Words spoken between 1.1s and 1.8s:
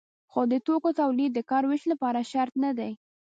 د کار